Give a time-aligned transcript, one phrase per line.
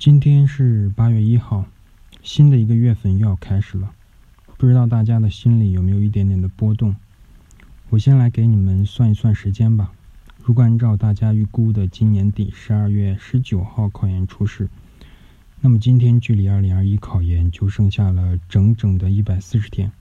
[0.00, 1.66] 今天是八月一号，
[2.22, 3.92] 新的一个月份又要开始了，
[4.56, 6.96] 不知道大家的心里有没有一点点的波动？
[7.90, 9.92] 我先来给你们算一算时间吧。
[10.42, 14.70] 如果按照大家预估的今年底十二月十九号考研初试，
[15.60, 19.92] 那么今天距离二零二一考研就剩下了整整的一百四十天。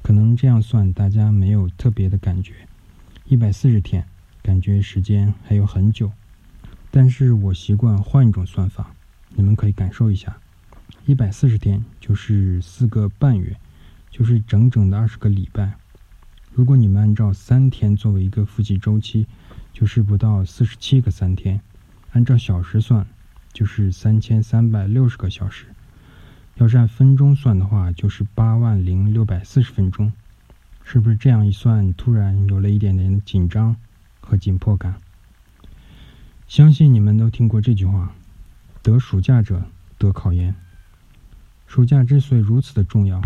[0.00, 2.54] 可能这样算大家没有特别的感觉，
[3.26, 4.06] 一百四十天，
[4.42, 6.10] 感觉时间还有很久。
[6.90, 8.94] 但是我习惯换一种算法。
[9.34, 10.36] 你们可以感受一下，
[11.06, 13.56] 一百四十天就是四个半月，
[14.10, 15.74] 就是整整的二十个礼拜。
[16.54, 19.26] 如果你们按照三天作为一个复习周期，
[19.72, 21.58] 就是不到四十七个三天；
[22.12, 23.06] 按照小时算，
[23.52, 25.64] 就是三千三百六十个小时；
[26.56, 30.12] 要是按分钟算的话，就是八万零六百四十分钟。
[30.84, 33.76] 是不是这样一算，突然有了一点点紧张
[34.20, 34.96] 和紧迫感？
[36.46, 38.12] 相信你们都听过这句话。
[38.82, 39.62] 得暑假者
[39.98, 40.54] 得考研。
[41.66, 43.20] 暑假之所以如此的重要，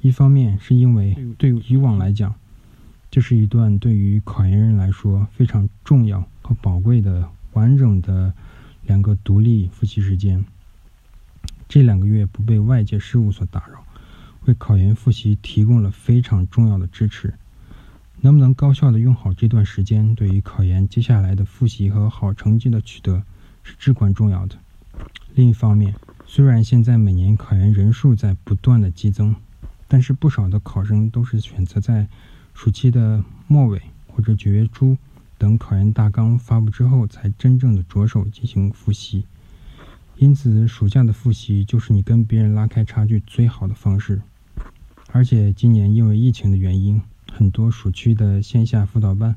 [0.00, 2.34] 一方面是因为对以往来讲，
[3.10, 8.32] 这是一段对于考研人来说非常重要和宝贵的完整的
[8.82, 10.44] 两个独立复习时间。
[11.66, 13.84] 这两个月不被外界事物所打扰，
[14.44, 17.34] 为考研复习提供了非常重要的支持。
[18.20, 23.22] 能不能高效的用好这段时间，对于考研接下来的复习和好成绩的取得
[23.62, 24.56] 是至关重要的。
[25.36, 25.92] 另一方面，
[26.26, 29.34] 虽然现在每年考研人数在不断的激增，
[29.88, 32.06] 但是不少的考生都是选择在
[32.54, 34.96] 暑期的末尾或者九月初
[35.36, 39.24] 等考研大纲发布之后，才真正的着手进行复习。
[40.18, 44.22] 因此，暑假的复习就是你跟别人拉开差距最好的方式。
[45.10, 49.34] 而且，今年因为疫情的原因，很多暑期的线下辅导班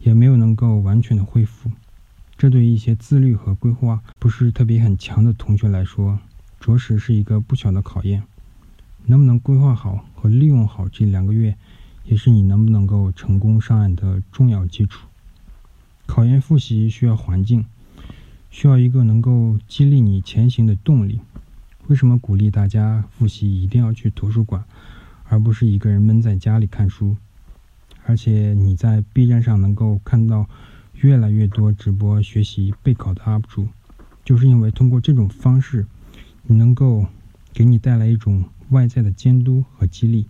[0.00, 1.70] 也没有能够完全的恢复。
[2.38, 6.18] 这对于一些自律和规划不是特别很强的同学来说，
[6.60, 8.24] 着实是一个不小的考验。
[9.06, 11.56] 能不能规划好和利用好这两个月，
[12.04, 15.06] 也是你能不能够成功上岸的重要基础。
[16.04, 17.64] 考研复习需要环境，
[18.50, 21.20] 需要一个能够激励你前行的动力。
[21.86, 24.62] 为什么鼓励大家复习一定要去图书馆，
[25.24, 27.16] 而不是一个人闷在家里看书？
[28.04, 30.46] 而且你在 B 站上能够看到。
[31.00, 33.68] 越来越多直播学习备考的 UP 主，
[34.24, 35.86] 就是因为通过这种方式，
[36.44, 37.06] 你能够
[37.52, 40.26] 给你带来一种外在的监督和激励。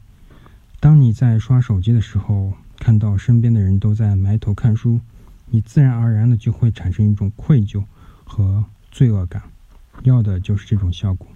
[0.80, 5.00] 当你在刷手机的时候，看到身边的人都在埋头看书，
[5.46, 7.84] 你自然而然的就会产生一种愧疚
[8.24, 9.42] 和罪恶感，
[10.02, 11.28] 要的就是这种效果。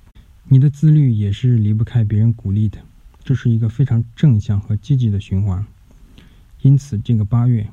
[0.49, 2.79] 你的自律也是离不开别人鼓励的，
[3.23, 5.65] 这是一个非常正向和积极的循环。
[6.63, 7.69] 因此，这个八月。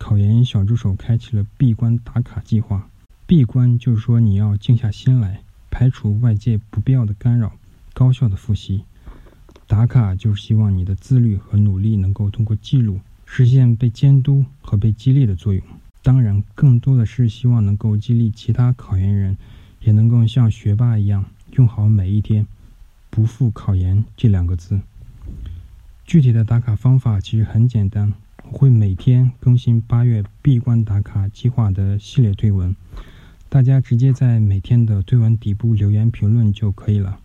[0.00, 2.88] 考研小助手开启了闭关打卡计划。
[3.26, 7.52] 闭关就是说你要静下心来，排除外界不必要的干扰，
[7.92, 8.82] 高效的复习。
[9.66, 15.62] 打卡就是希望你的自律和努力能够通过记录实现被监督和被激励的作用。
[16.02, 19.36] 当然，更多的是希望能够激励其他考研人，
[19.82, 22.46] 也能够像学霸一样用好每一天，
[23.10, 24.80] 不负考研这两个字。
[26.06, 28.14] 具体的打卡方法其实很简单。
[28.52, 32.74] 会每天更新八月闭关打卡计划的系列推文，
[33.48, 37.20] 大家直接在每天的推文底部留言评论就可以了。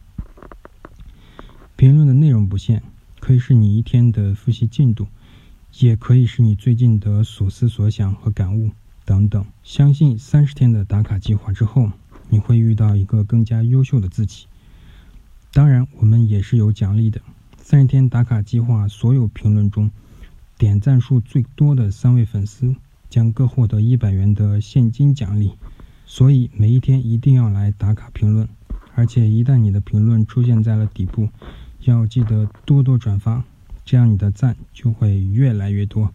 [1.75, 2.83] 评论的内容不限，
[3.19, 5.07] 可以是你一天的复习进度，
[5.79, 8.69] 也可以是你最近的所思所想和感悟
[9.03, 9.43] 等等。
[9.63, 11.91] 相信三十天的打卡计划之后，
[12.29, 14.45] 你会遇到一个更加优秀的自己。
[15.51, 17.19] 当然，我们也是有奖励的。
[17.57, 19.89] 三十天打卡计划所有评论中。
[20.57, 22.75] 点赞数最多的三位粉丝
[23.09, 25.51] 将各获得一百元的现金奖励，
[26.05, 28.47] 所以每一天一定要来打卡评论，
[28.93, 31.27] 而且一旦你的评论出现在了底部，
[31.81, 33.43] 要记得多多转发，
[33.83, 36.09] 这样你的赞就会越来越多。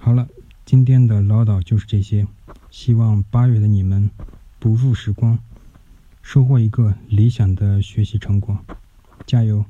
[0.00, 0.28] 好了，
[0.64, 2.26] 今天的唠叨就是这些，
[2.70, 4.10] 希望八月的你们
[4.58, 5.38] 不负时光，
[6.22, 8.58] 收获一个理想的学习成果，
[9.26, 9.64] 加油！